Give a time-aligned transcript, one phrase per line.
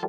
[0.00, 0.08] Hi,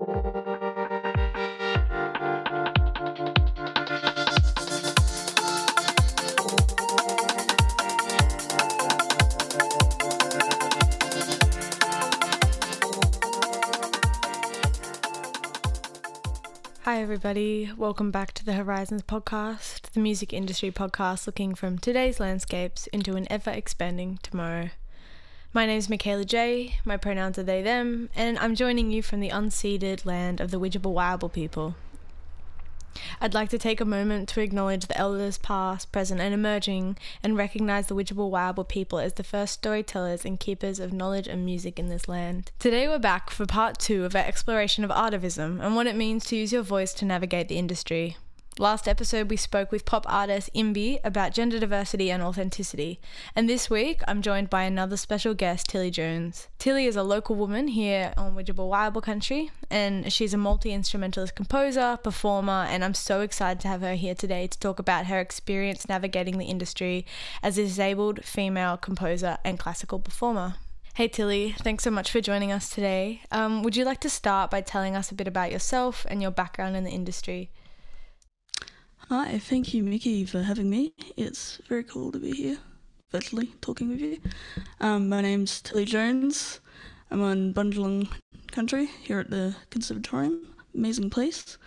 [17.01, 17.69] everybody.
[17.75, 23.17] Welcome back to the Horizons podcast, the music industry podcast looking from today's landscapes into
[23.17, 24.69] an ever expanding tomorrow.
[25.53, 29.19] My name is Mykaela J, my pronouns are they, them, and I'm joining you from
[29.19, 31.75] the unceded land of the Wiyabul people.
[33.19, 37.35] I'd like to take a moment to acknowledge the elders past, present, and emerging, and
[37.35, 41.89] recognise the Wiyabul people as the first storytellers and keepers of knowledge and music in
[41.89, 42.51] this land.
[42.57, 46.23] Today we're back for part two of our exploration of artivism and what it means
[46.27, 48.15] to use your voice to navigate the industry.
[48.59, 52.99] Last episode, we spoke with pop artist Imbi about gender diversity and authenticity.
[53.33, 56.49] And this week, I'm joined by another special guest, Tilly Jones.
[56.59, 61.33] Tilly is a local woman here on Widjabul Wiyabul country, and she's a multi instrumentalist
[61.33, 65.21] composer, performer, and I'm so excited to have her here today to talk about her
[65.21, 67.05] experience navigating the industry
[67.41, 70.55] as a disabled female composer and classical performer.
[70.95, 73.21] Hey Tilly, thanks so much for joining us today.
[73.31, 76.31] Um, would you like to start by telling us a bit about yourself and your
[76.31, 77.49] background in the industry?
[79.11, 80.93] Hi, thank you, Mickey, for having me.
[81.17, 82.57] It's very cool to be here,
[83.11, 84.21] virtually talking with you.
[84.79, 86.61] Um, my name's Tilly Jones.
[87.11, 88.07] I'm on Bundjalung
[88.53, 90.55] country here at the Conservatorium.
[90.73, 91.57] Amazing place.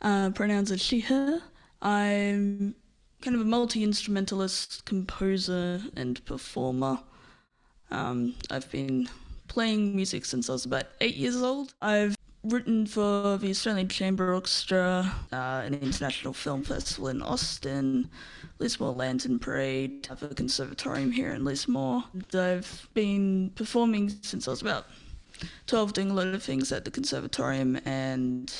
[0.00, 1.40] Uh, pronouns are she, her.
[1.80, 2.74] I'm
[3.20, 6.98] kind of a multi instrumentalist, composer, and performer.
[7.92, 9.08] Um, I've been
[9.46, 11.74] playing music since I was about eight years old.
[11.80, 18.10] I've written for the Australian Chamber Orchestra, uh, an international film festival in Austin,
[18.58, 22.04] Lismore Lantern Parade, a conservatorium here in Lismore.
[22.34, 24.86] I've been performing since I was about
[25.66, 28.52] 12, doing a lot of things at the conservatorium and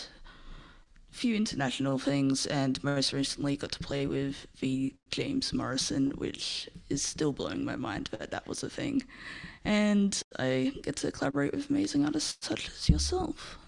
[1.11, 6.69] a few international things, and most recently got to play with the James Morrison, which
[6.89, 9.03] is still blowing my mind that that was a thing.
[9.65, 13.59] And I get to collaborate with amazing artists such as yourself.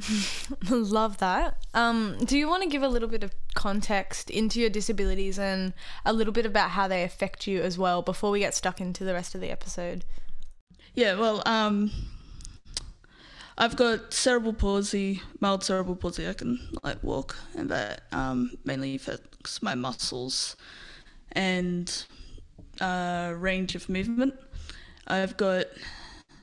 [0.70, 1.58] Love that.
[1.74, 5.74] Um, do you want to give a little bit of context into your disabilities and
[6.04, 9.04] a little bit about how they affect you as well before we get stuck into
[9.04, 10.04] the rest of the episode?
[10.94, 11.90] Yeah, well, um,
[13.56, 16.28] I've got cerebral palsy, mild cerebral palsy.
[16.28, 20.56] I can like walk, and that um, mainly affects my muscles
[21.32, 22.04] and
[22.80, 24.34] uh, range of movement.
[25.06, 25.66] I've got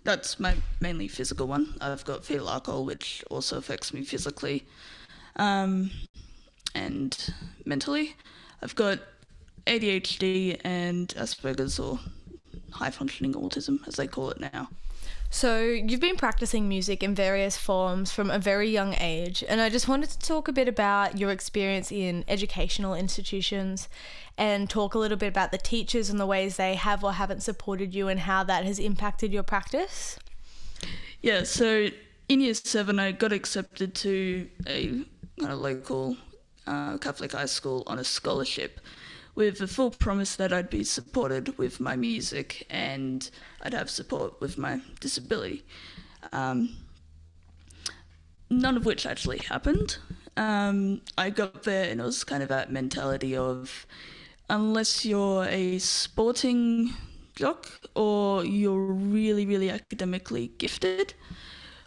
[0.04, 1.76] that's my mainly physical one.
[1.82, 4.66] I've got fetal alcohol, which also affects me physically
[5.36, 5.92] um,
[6.74, 7.34] and
[7.66, 8.16] mentally.
[8.62, 9.00] I've got
[9.68, 12.00] ADHD and Asperger's or
[12.72, 14.70] high functioning autism, as they call it now.
[15.32, 19.70] So, you've been practicing music in various forms from a very young age, and I
[19.70, 23.88] just wanted to talk a bit about your experience in educational institutions
[24.40, 27.44] and talk a little bit about the teachers and the ways they have or haven't
[27.44, 30.18] supported you and how that has impacted your practice.
[31.22, 31.90] Yeah, so
[32.28, 35.02] in year seven, I got accepted to a,
[35.46, 36.18] a local
[36.66, 38.80] uh, Catholic high school on a scholarship
[39.40, 44.42] with the full promise that I'd be supported with my music and I'd have support
[44.42, 45.64] with my disability.
[46.34, 46.76] Um,
[48.50, 49.98] none of which actually happened.
[50.36, 53.88] Um, I got there and it was kind of that mentality of
[54.50, 56.94] unless you're a sporting
[57.34, 61.14] jock or you're really, really academically gifted,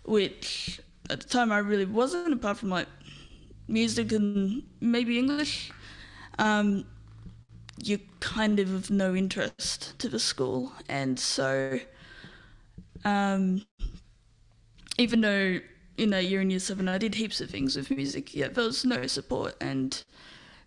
[0.06, 0.80] which
[1.10, 2.88] at the time I really wasn't, apart from like
[3.69, 5.70] music and maybe English.
[6.38, 6.86] Um,
[7.78, 11.80] you're kind of of no interest to the school, and so
[13.04, 13.64] um,
[14.98, 15.60] even though
[15.96, 18.64] in that year in year seven I did heaps of things with music, yet there
[18.64, 20.02] was no support and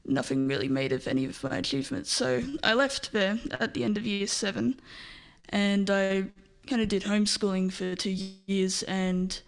[0.06, 2.12] nothing really made of any of my achievements.
[2.12, 4.80] So I left there at the end of year seven,
[5.50, 6.26] and I
[6.68, 8.16] kind of did homeschooling for two
[8.48, 9.40] years and.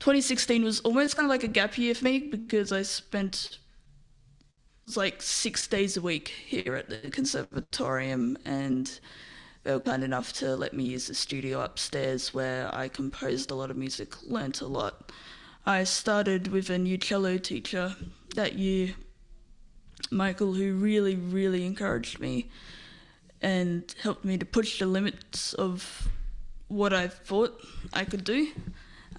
[0.00, 3.58] 2016 was almost kind of like a gap year for me because I spent
[4.88, 9.00] was like six days a week here at the conservatorium and
[9.62, 13.54] they were kind enough to let me use the studio upstairs where I composed a
[13.54, 15.12] lot of music, learnt a lot.
[15.66, 17.96] I started with a new cello teacher
[18.34, 18.94] that year,
[20.10, 22.48] Michael, who really, really encouraged me
[23.42, 26.08] and helped me to push the limits of
[26.68, 27.62] what I thought
[27.92, 28.48] I could do.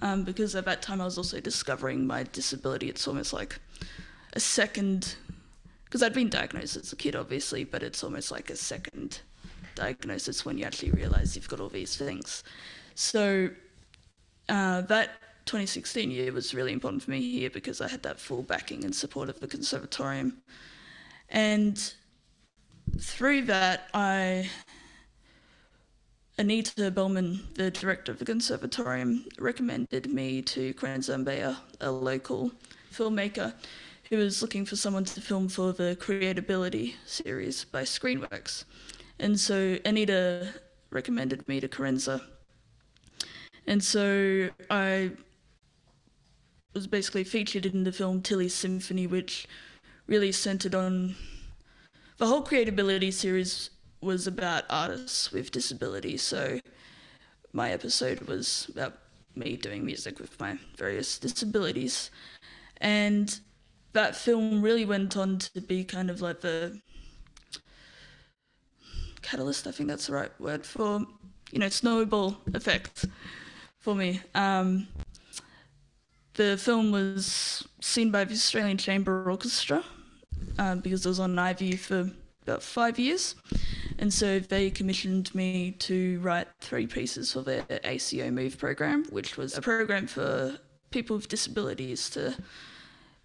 [0.02, 2.88] Um, because at that time I was also discovering my disability.
[2.88, 3.60] It's almost like
[4.32, 5.14] a second
[5.90, 9.22] because I'd been diagnosed as a kid, obviously, but it's almost like a second
[9.74, 12.44] diagnosis when you actually realize you've got all these things.
[12.94, 13.50] So
[14.48, 15.10] uh, that
[15.46, 18.94] 2016 year was really important for me here because I had that full backing and
[18.94, 20.36] support of the conservatorium.
[21.28, 21.92] And
[22.96, 24.48] through that, I
[26.38, 32.52] Anita Bellman, the director of the conservatorium, recommended me to Karenza Mbeya, a local
[32.92, 33.54] filmmaker
[34.10, 38.64] who was looking for someone to film for the Creatability series by Screenworks.
[39.20, 40.52] And so Anita
[40.90, 42.20] recommended me to Karenza.
[43.68, 45.12] And so I
[46.74, 49.46] was basically featured in the film Tilly's Symphony, which
[50.08, 51.14] really centered on
[52.16, 53.70] the whole Creatability series
[54.00, 56.22] was about artists with disabilities.
[56.22, 56.58] So
[57.52, 58.98] my episode was about
[59.36, 62.10] me doing music with my various disabilities.
[62.80, 63.38] And
[63.92, 66.80] that film really went on to be kind of like the
[69.22, 71.00] catalyst, I think that's the right word for,
[71.50, 73.06] you know, snowball effect
[73.78, 74.20] for me.
[74.34, 74.88] Um,
[76.34, 79.84] the film was seen by the Australian Chamber Orchestra
[80.58, 82.10] um, because it was on iView for
[82.42, 83.34] about five years.
[83.98, 89.36] And so they commissioned me to write three pieces for their ACO Move program, which
[89.36, 90.58] was a program for
[90.90, 92.34] people with disabilities to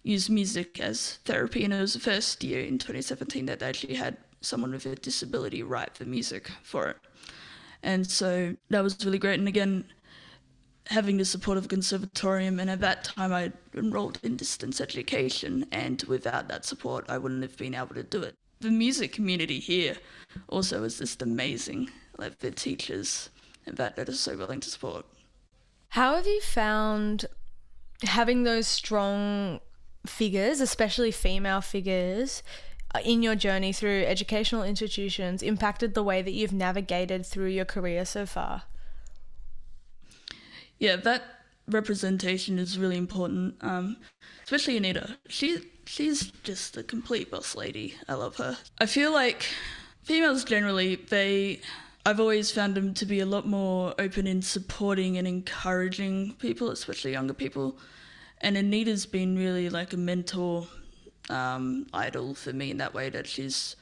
[0.06, 1.64] use music as therapy.
[1.64, 4.94] And it was the first year in 2017 that they actually had someone with a
[4.94, 6.96] disability write the music for it.
[7.82, 9.38] And so that was really great.
[9.38, 9.84] And again,
[10.86, 16.02] having the support of conservatorium, and at that time I enrolled in distance education, and
[16.04, 18.34] without that support, I wouldn't have been able to do it.
[18.60, 19.96] The music community here
[20.48, 23.30] also is just amazing, like the teachers
[23.66, 25.04] and that that are so willing to support.
[25.88, 27.26] How have you found
[28.02, 29.60] having those strong
[30.06, 32.42] figures, especially female figures,
[32.94, 37.64] uh, in your journey through educational institutions impacted the way that you've navigated through your
[37.64, 38.62] career so far?
[40.78, 41.22] Yeah, that
[41.68, 43.96] representation is really important, um,
[44.44, 45.18] especially Anita.
[45.28, 47.94] She she's just a complete boss lady.
[48.08, 48.56] I love her.
[48.78, 49.46] I feel like
[50.02, 51.60] females generally they.
[52.04, 56.70] I've always found them to be a lot more open in supporting and encouraging people,
[56.70, 57.78] especially younger people.
[58.40, 60.66] And Anita's been really like a mentor
[61.30, 63.76] um, idol for me in that way that she's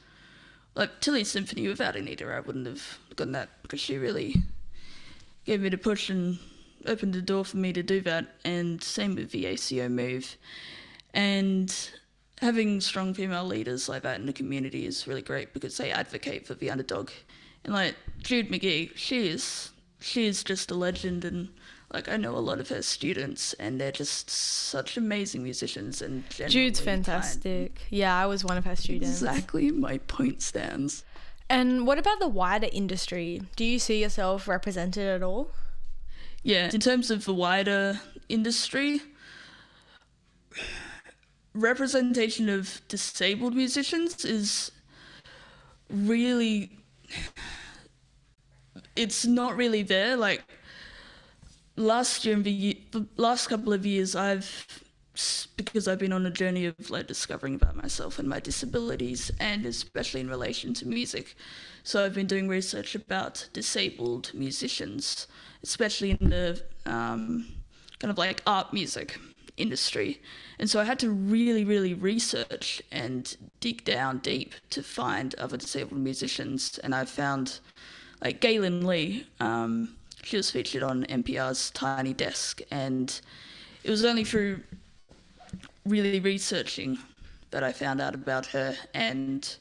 [0.75, 4.35] like Tilly's Symphony without Anita I wouldn't have gotten that because she really
[5.45, 6.39] gave me the push and
[6.85, 8.27] opened the door for me to do that.
[8.43, 10.37] And same with the ACO move.
[11.13, 11.73] And
[12.41, 16.45] having strong female leaders like that in the community is really great because they advocate
[16.45, 17.11] for the underdog.
[17.63, 21.49] And like Jude McGee she is she is just a legend and
[21.95, 26.01] like I know a lot of her students, and they're just such amazing musicians.
[26.01, 27.83] And Jude's fantastic.
[27.89, 29.21] Yeah, I was one of her students.
[29.21, 31.05] Exactly, my point stands.
[31.49, 33.43] And what about the wider industry?
[33.55, 35.51] Do you see yourself represented at all?
[36.43, 39.01] Yeah, in terms of the wider industry,
[41.53, 44.69] representation of disabled musicians is
[45.89, 46.71] really
[48.97, 50.43] it's not really there like
[51.75, 54.83] last year and the, the last couple of years, I've
[55.55, 59.65] because I've been on a journey of like discovering about myself and my disabilities, and
[59.65, 61.35] especially in relation to music.
[61.83, 65.27] So I've been doing research about disabled musicians,
[65.63, 67.47] especially in the um,
[67.99, 69.17] kind of like art music
[69.57, 70.21] industry.
[70.59, 75.57] And so I had to really, really research and dig down deep to find other
[75.57, 76.77] disabled musicians.
[76.79, 77.59] And I found
[78.21, 79.25] like Gaelynn Lea.
[79.39, 79.95] Um,
[80.25, 83.21] she was featured on NPR's Tiny Desk, and
[83.83, 84.59] it was only through
[85.85, 86.97] really researching
[87.51, 88.75] that I found out about her.
[88.95, 89.55] And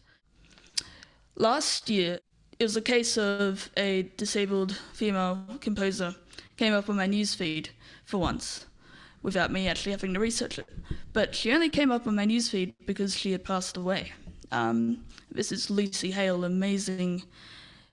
[1.37, 2.19] last year,
[2.59, 6.15] it was a case of a disabled female composer
[6.57, 7.69] came up on my newsfeed
[8.07, 8.65] for once
[9.23, 10.69] without me actually having to research it.
[11.13, 14.13] But she only came up on my newsfeed because she had passed away.
[14.51, 17.23] Um, this is Lucy Hale, amazing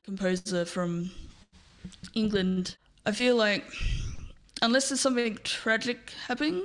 [0.05, 1.11] composer from
[2.13, 3.65] England, I feel like
[4.61, 6.63] unless there's something tragic happening,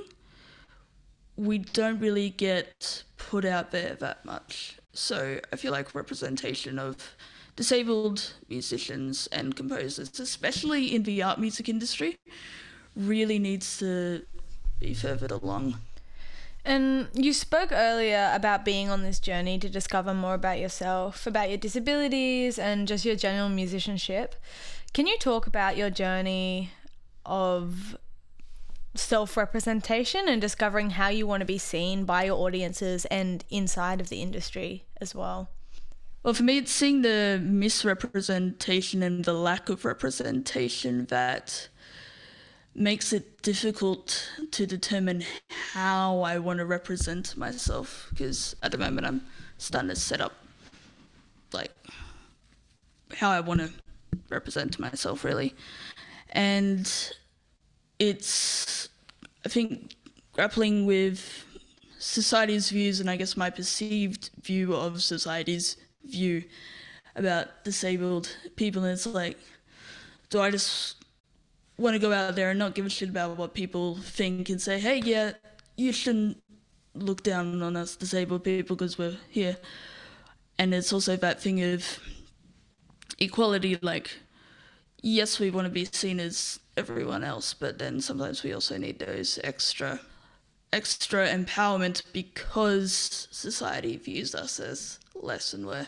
[1.35, 4.77] we don't really get put out there that much.
[4.93, 7.15] So I feel like representation of
[7.55, 12.17] disabled musicians and composers, especially in the art music industry,
[12.95, 14.23] really needs to
[14.79, 15.79] be furthered along.
[16.65, 21.47] And you spoke earlier about being on this journey to discover more about yourself, about
[21.47, 24.35] your disabilities, and just your general musicianship.
[24.93, 26.71] Can you talk about your journey
[27.25, 27.97] of
[28.95, 34.01] self representation and discovering how you want to be seen by your audiences and inside
[34.01, 35.49] of the industry as well?
[36.23, 41.69] Well, for me, it's seeing the misrepresentation and the lack of representation that
[42.75, 45.23] makes it difficult to determine
[45.73, 49.21] how I want to represent myself because at the moment I'm
[49.57, 50.33] starting to set up
[51.53, 51.71] like
[53.15, 53.71] how I want to
[54.29, 55.55] represent myself really.
[56.29, 56.91] And
[57.99, 58.89] it's
[59.45, 59.95] I think
[60.33, 61.45] grappling with
[61.99, 66.43] society's views and I guess my perceived view of society's view
[67.15, 69.37] about disabled people and it's like
[70.29, 70.97] do I just
[71.77, 74.61] want to go out there and not give a shit about what people think and
[74.61, 75.33] say, hey, yeah,
[75.75, 76.41] you shouldn't
[76.95, 79.57] look down on us disabled people because we're here.
[80.57, 81.99] And it's also that thing of
[83.19, 84.11] equality, like,
[85.01, 88.99] yes, we want to be seen as everyone else, but then sometimes we also need
[88.99, 89.99] those extra
[90.73, 95.87] extra empowerment because society views us as less and we're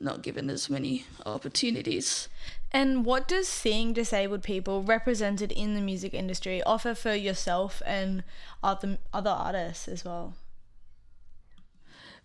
[0.00, 2.28] not given as many opportunities.
[2.70, 8.22] And what does seeing disabled people represented in the music industry offer for yourself and
[8.62, 10.34] other other artists as well?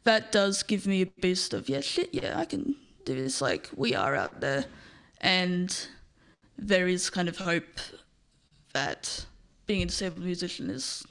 [0.03, 3.69] That does give me a boost of yeah shit yeah I can do this like
[3.75, 4.65] we are out there
[5.21, 5.87] and
[6.57, 7.79] there is kind of hope
[8.73, 9.25] that
[9.65, 11.05] being a disabled musician is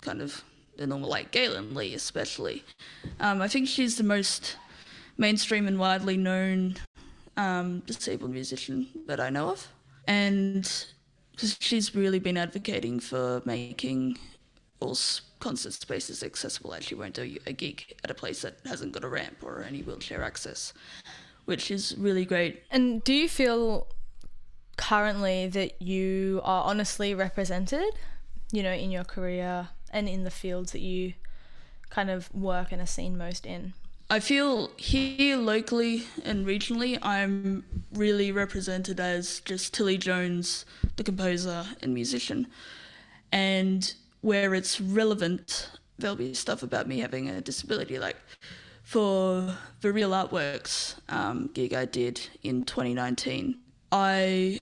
[0.00, 0.42] kind of
[0.76, 2.64] the normal like Gaelynn Lea especially.
[3.20, 4.56] Um, I think she's the most
[5.16, 6.76] mainstream and widely known
[7.36, 9.68] um, disabled musician that I know of.
[10.06, 10.70] And
[11.36, 14.18] she's really been advocating for making
[14.80, 14.96] all
[15.40, 16.70] concert spaces accessible.
[16.70, 19.62] Like she won't do a gig at a place that hasn't got a ramp or
[19.62, 20.72] any wheelchair access,
[21.44, 22.62] which is really great.
[22.70, 23.88] And do you feel
[24.76, 27.90] currently that you are honestly represented,
[28.52, 31.14] you know, in your career and in the fields that you
[31.90, 33.74] kind of work and are seen most in?
[34.10, 41.64] I feel here locally and regionally, I'm really represented as just Tilly Jones, the composer
[41.82, 42.46] and musician.
[43.32, 47.98] And where it's relevant, there'll be stuff about me having a disability.
[47.98, 48.16] Like
[48.84, 53.58] for the Real Artworks um, gig I did in 2019,
[53.90, 54.58] I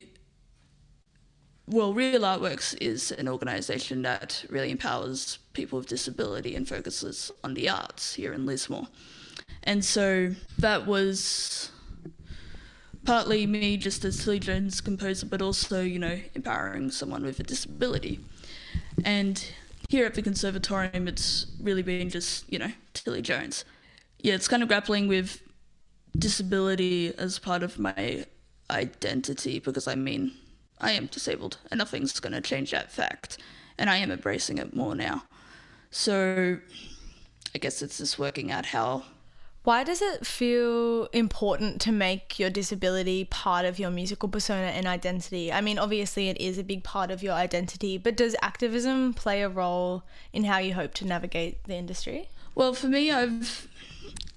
[1.66, 7.54] well, Real Artworks is an organisation that really empowers people with disability and focuses on
[7.54, 8.88] the arts here in Lismore.
[9.62, 11.70] And so that was
[13.04, 17.44] partly me just as Tilly Jones composer, but also, you know, empowering someone with a
[17.44, 18.20] disability.
[19.04, 19.44] And
[19.88, 23.64] here at the Conservatorium, it's really been just, you know, Tilly Jones.
[24.22, 25.42] Yeah, it's kind of grappling with
[26.16, 28.24] disability as part of my
[28.70, 30.32] identity because I mean,
[30.80, 33.38] I am disabled and nothing's going to change that fact.
[33.78, 35.24] And I am embracing it more now.
[35.90, 36.58] So
[37.54, 39.04] I guess it's just working out how
[39.64, 44.88] why does it feel important to make your disability part of your musical persona and
[44.88, 45.52] identity?
[45.52, 49.40] I mean, obviously, it is a big part of your identity, but does activism play
[49.40, 50.02] a role
[50.32, 52.28] in how you hope to navigate the industry?
[52.56, 53.68] Well, for me, I've,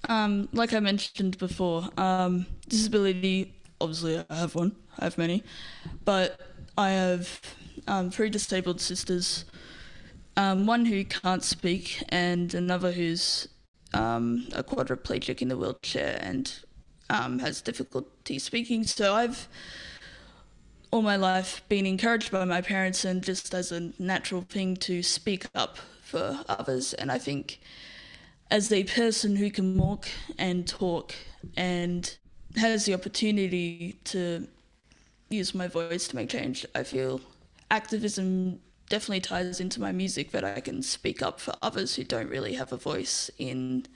[0.08, 5.42] um, like I mentioned before, um, disability, obviously, I have one, I have many,
[6.04, 6.40] but
[6.78, 7.40] I have
[7.86, 9.44] um, three disabled sisters.
[10.36, 13.48] Um, one who can't speak, and another who's
[13.94, 16.52] um, a quadriplegic in the wheelchair and
[17.08, 18.84] um, has difficulty speaking.
[18.84, 19.48] So I've
[20.90, 25.02] all my life been encouraged by my parents and just as a natural thing to
[25.02, 26.94] speak up for others.
[26.94, 27.60] And I think
[28.50, 31.14] as a person who can walk and talk
[31.56, 32.16] and
[32.56, 34.46] has the opportunity to
[35.28, 37.20] use my voice to make change, I feel
[37.70, 42.28] activism definitely ties into my music that I can speak up for others who don't
[42.28, 43.86] really have a voice in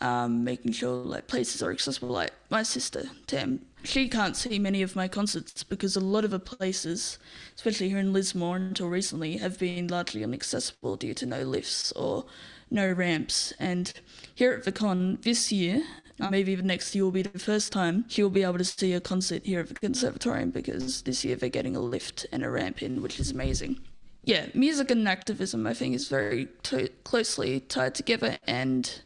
[0.00, 2.08] um, making sure like places are accessible.
[2.08, 6.30] Like my sister Tam, she can't see many of my concerts because a lot of
[6.30, 7.18] the places,
[7.54, 12.24] especially here in Lismore until recently, have been largely inaccessible due to no lifts or
[12.70, 13.52] no ramps.
[13.58, 13.92] And
[14.34, 15.82] here at the con this year,
[16.20, 18.64] uh, maybe even next year will be the first time she will be able to
[18.64, 22.44] see a concert here at the conservatorium because this year they're getting a lift and
[22.44, 23.80] a ramp in, which is amazing
[24.24, 29.02] yeah, music and activism, I think, is very t- closely tied together, and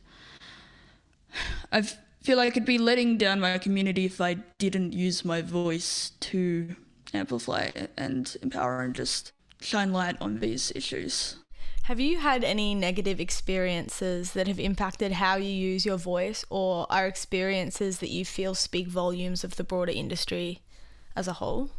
[1.70, 1.82] I
[2.22, 6.74] feel like I'd be letting down my community if I didn't use my voice to
[7.12, 11.36] amplify and empower and just shine light on these issues.
[11.84, 16.86] Have you had any negative experiences that have impacted how you use your voice, or
[16.90, 20.60] are experiences that you feel speak volumes of the broader industry
[21.14, 21.70] as a whole?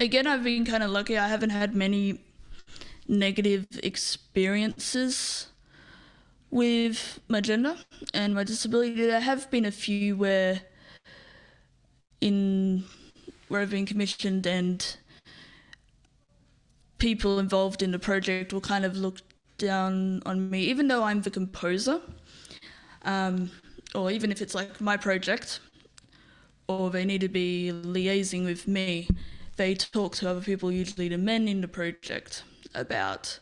[0.00, 1.16] again, I've been kind of lucky.
[1.16, 2.20] I haven't had many
[3.06, 5.48] negative experiences
[6.50, 7.76] with my gender
[8.14, 8.94] and my disability.
[9.06, 10.62] There have been a few where
[12.20, 12.84] in
[13.48, 14.96] where I've been commissioned and
[17.00, 19.18] people involved in the project will kind of look
[19.58, 22.00] down on me, even though I'm the composer,
[23.02, 23.50] um,
[23.94, 25.60] or even if it's like my project,
[26.68, 29.08] or they need to be liaising with me,
[29.56, 33.40] they talk to other people, usually the men in the project, about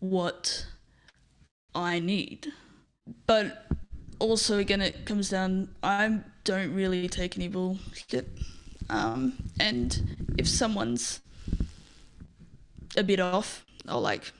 [0.00, 0.66] what
[1.74, 2.48] I need.
[3.26, 3.66] But
[4.18, 8.28] also, again, it comes down, I don't really take any bullshit.
[8.90, 11.20] Um, and if someone's
[12.96, 14.32] a bit off, I'll like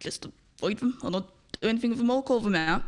[0.00, 0.26] just
[0.58, 1.28] avoid them or not
[1.60, 2.82] do anything with them or call them out.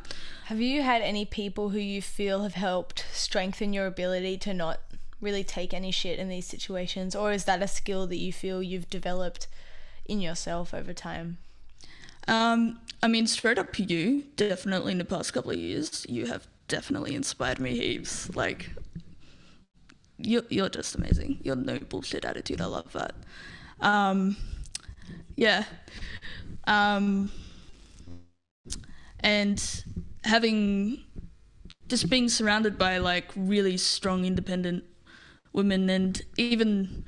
[0.46, 4.80] Have you had any people who you feel have helped strengthen your ability to not
[5.20, 7.14] really take any shit in these situations?
[7.14, 9.46] Or is that a skill that you feel you've developed
[10.06, 11.38] in yourself over time?
[12.26, 16.46] Um, I mean, straight up you, definitely in the past couple of years, you have
[16.68, 18.34] definitely inspired me heaps.
[18.34, 18.70] Like,
[20.18, 21.38] you're, you're just amazing.
[21.42, 23.14] Your no bullshit attitude, I love that.
[23.80, 24.36] Um,
[25.36, 25.64] yeah.
[26.66, 27.30] Um,
[29.20, 29.84] and
[30.24, 31.04] having
[31.88, 34.84] just being surrounded by like really strong, independent
[35.52, 37.04] women and even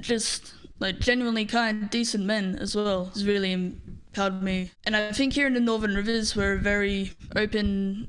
[0.00, 4.70] just like genuinely kind, decent men as well has really empowered me.
[4.84, 8.08] And I think here in the Northern Rivers, we're a very open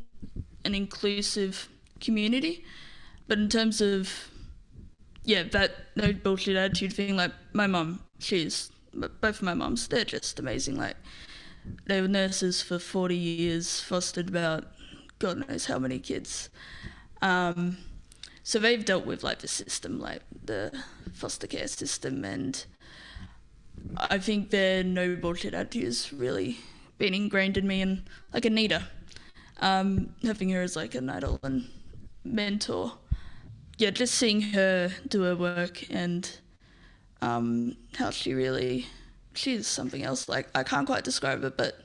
[0.66, 1.70] and inclusive
[2.02, 2.66] community.
[3.28, 4.30] But in terms of,
[5.24, 10.06] yeah, that no bullshit attitude thing, like my mum, she's, both of my mums, they're
[10.06, 10.76] just amazing.
[10.76, 10.98] Like,
[11.86, 14.66] they were nurses for 40 years, fostered about
[15.20, 16.50] God knows how many kids.
[17.22, 17.78] Um,
[18.44, 20.72] so they've dealt with like the system, like the
[21.14, 22.66] foster care system, and
[23.98, 26.58] I think their no bullshit attitude has really
[26.98, 27.82] been ingrained in me.
[27.82, 28.84] And like Anita,
[29.60, 31.68] um, having her as like an idol and
[32.24, 32.94] mentor,
[33.78, 36.40] yeah, just seeing her do her work and
[37.22, 38.88] um, how she really,
[39.34, 40.30] she's something else.
[40.30, 41.76] Like I can't quite describe it, but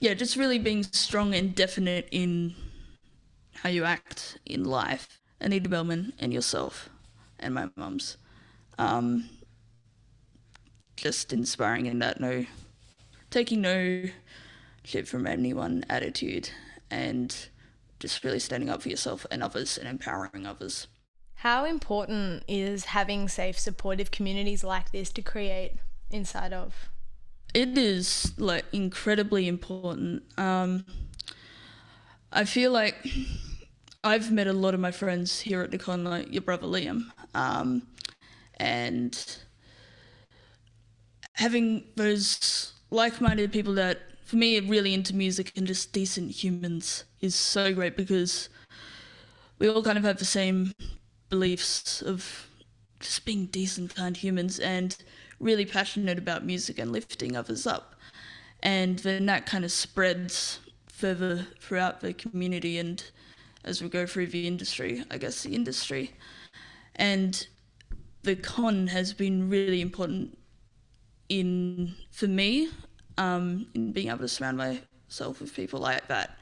[0.00, 2.54] yeah, just really being strong and definite in
[3.54, 5.20] how you act in life.
[5.40, 6.88] Anita Bellman and yourself
[7.38, 8.16] and my mum's.
[8.78, 9.28] Um,
[10.96, 12.46] just inspiring in that no,
[13.30, 14.04] taking no
[14.84, 16.50] shit from anyone attitude
[16.90, 17.48] and
[18.00, 20.88] just really standing up for yourself and others and empowering others.
[21.42, 25.72] How important is having safe, supportive communities like this to create
[26.08, 26.88] inside of?
[27.52, 30.22] It is like incredibly important.
[30.38, 30.84] Um,
[32.32, 32.94] I feel like
[34.04, 37.88] I've met a lot of my friends here at con, like your brother Liam, um,
[38.58, 39.38] and
[41.32, 47.02] having those like-minded people that, for me, are really into music and just decent humans
[47.20, 48.48] is so great because
[49.58, 50.72] we all kind of have the same
[51.32, 52.46] beliefs of
[53.00, 54.94] just being decent, kind humans and
[55.40, 57.94] really passionate about music and lifting others up.
[58.62, 63.02] And then that kind of spreads further throughout the community and
[63.64, 66.12] as we go through the industry, I guess the industry.
[66.96, 67.46] And
[68.22, 70.36] the con has been really important
[71.30, 72.68] in for me
[73.16, 76.36] um, in being able to surround myself with people like that.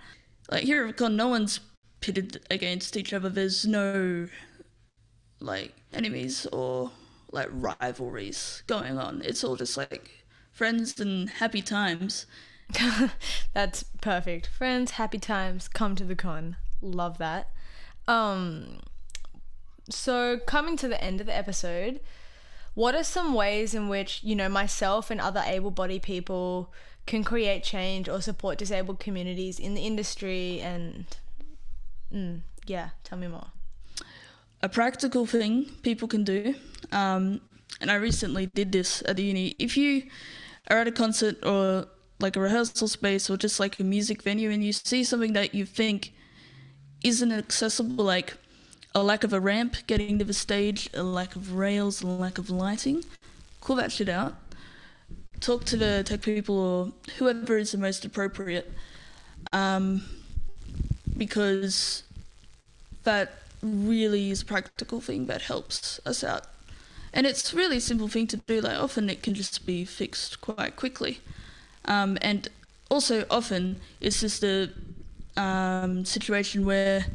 [0.51, 1.61] Like here at con, no one's
[2.01, 3.29] pitted against each other.
[3.29, 4.27] There's no
[5.41, 6.91] like enemies or
[7.33, 9.23] like rivalries going on.
[9.25, 12.27] It's all just like friends and happy times.
[13.55, 14.47] That's perfect.
[14.47, 16.57] Friends, happy times, come to the con.
[16.81, 17.51] Love that.
[18.07, 18.81] Um,
[19.89, 22.01] so, coming to the end of the episode,
[22.75, 26.73] what are some ways in which, you know, myself and other able bodied people
[27.07, 30.61] can create change or support disabled communities in the industry?
[30.61, 31.07] And
[32.13, 33.49] mm, yeah, tell me more.
[34.63, 36.55] A practical thing people can do,
[36.93, 37.41] um,
[37.81, 39.55] and I recently did this at the uni.
[39.59, 40.03] If you
[40.69, 41.87] are at a concert or
[42.19, 45.55] like a rehearsal space or just like a music venue and you see something that
[45.55, 46.13] you think
[47.03, 48.37] isn't accessible, like
[48.95, 52.37] a lack of a ramp getting to the stage, a lack of rails, a lack
[52.37, 53.03] of lighting.
[53.63, 54.35] Call that shit out.
[55.41, 58.71] Talk to the tech people or whoever is the most appropriate,
[59.55, 60.03] um,
[61.17, 62.03] because
[63.05, 66.47] that really is a practical thing that helps us out.
[67.13, 68.61] And it's really a simple thing to do.
[68.61, 71.21] Like often it can just be fixed quite quickly,
[71.87, 72.49] um, and
[72.89, 74.71] also often it's just a
[75.37, 77.07] um, situation where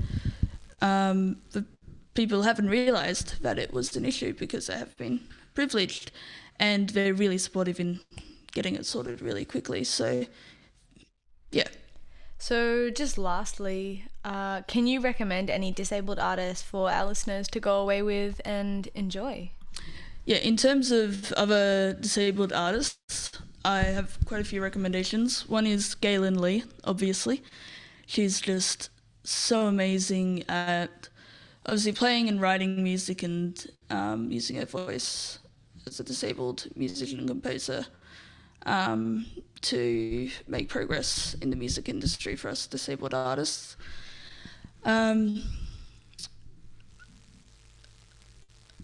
[0.82, 1.66] um, the
[2.14, 5.22] people haven't realised that it was an issue because they have been
[5.54, 6.12] privileged,
[6.60, 8.02] and they're really supportive in
[8.52, 9.84] getting it sorted really quickly.
[9.84, 10.26] So,
[11.52, 11.68] yeah.
[12.38, 17.80] So, just lastly, uh, can you recommend any disabled artists for our listeners to go
[17.82, 19.52] away with and enjoy?
[20.26, 23.32] Yeah, in terms of other disabled artists,
[23.64, 25.48] I have quite a few recommendations.
[25.48, 27.42] One is Gaelynn Lea, obviously.
[28.06, 28.90] She's just
[29.24, 31.10] so amazing at
[31.66, 35.40] obviously playing and writing music and um, using her voice
[35.88, 37.86] as a disabled musician and composer
[38.66, 39.26] um,
[39.62, 43.78] to make progress in the music industry for us disabled artists.
[44.84, 45.44] Um,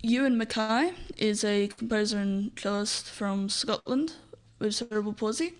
[0.03, 4.13] Ewan Mackay is a composer and cellist from Scotland
[4.57, 5.53] with cerebral palsy,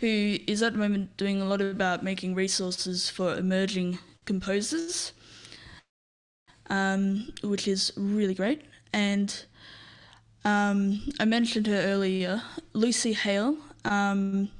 [0.00, 5.12] who is at the moment doing a lot about making resources for emerging composers,
[6.68, 8.62] um, which is really great.
[8.92, 9.44] And
[10.44, 13.56] um, I mentioned her earlier, Lucy Hale.
[13.84, 14.50] Um,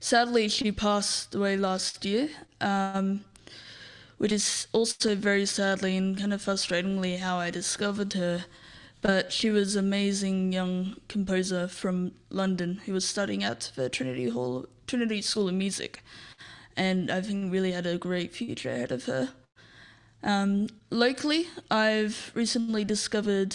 [0.00, 3.24] sadly, she passed away last year, um,
[4.18, 8.44] which is also very sadly and kind of frustratingly how I discovered her.
[9.02, 14.30] But she was an amazing young composer from London who was studying at the Trinity
[14.30, 16.02] Hall, Trinity School of Music,
[16.76, 19.28] and I think really had a great future ahead of her.
[20.24, 23.54] Um, locally, I've recently discovered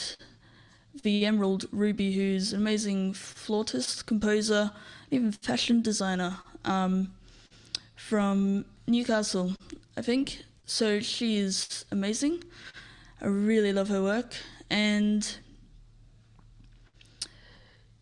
[1.03, 4.71] the Emerald Ruby, who's an amazing flautist, composer,
[5.09, 7.11] even fashion designer um,
[7.95, 9.55] from Newcastle,
[9.97, 10.43] I think.
[10.65, 12.43] So she is amazing.
[13.21, 14.35] I really love her work,
[14.69, 15.37] and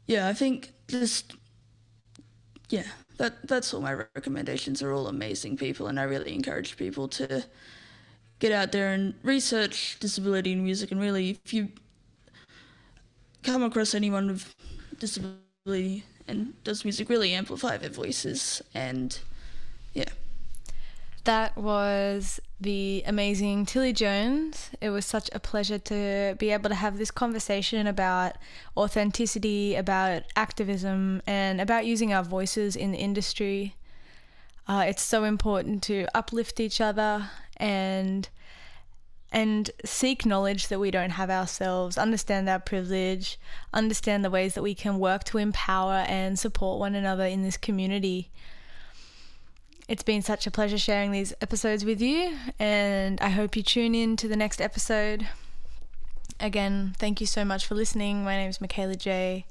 [0.08, 1.34] yeah, I think just
[2.70, 2.84] yeah,
[3.18, 7.44] that that's all my recommendations are all amazing people, and I really encourage people to
[8.40, 11.70] get out there and research disability in music, and really, if you
[13.52, 14.56] come across anyone with
[15.00, 19.20] disability and does music really amplify their voices and
[19.94, 20.10] yeah
[21.26, 24.72] that was the amazing Tilly Jones.
[24.82, 28.38] It was such a pleasure to be able to have this conversation about
[28.76, 33.76] authenticity, about activism, and about using our voices in the industry.
[34.68, 38.30] Uh, it's so important to uplift each other and
[39.32, 43.40] and seek knowledge that we don't have ourselves, understand our privilege,
[43.74, 47.58] understand the ways that we can work to empower and support one another in this
[47.58, 48.30] community.
[49.88, 53.96] It's been such a pleasure sharing these episodes with you, and I hope you tune
[53.96, 55.28] in to the next episode.
[56.40, 58.24] Again, thank you so much for listening.
[58.24, 59.46] My name is Mykaela J,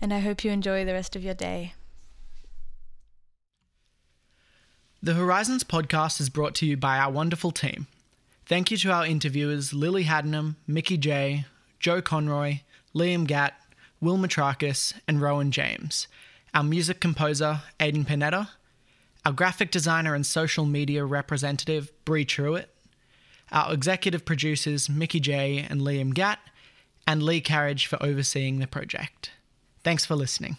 [0.00, 1.74] and I hope you enjoy the rest of your day.
[5.02, 7.88] The Horizons podcast is brought to you by our wonderful team.
[8.46, 11.46] Thank you to our interviewers Lily Haddenham, Mickey J,
[11.78, 12.60] Joe Conroy,
[12.94, 13.54] Liam Gatt,
[14.00, 16.08] Will Matrakis, and Rowan James,
[16.52, 18.48] our music composer Aidan Panetta,
[19.24, 22.66] our graphic designer and social media representative Bree Truitt,
[23.52, 26.40] our executive producers Mickey J and Liam Gatt,
[27.06, 29.30] and Lee Carriage for overseeing the project.
[29.84, 30.56] Thanks for listening.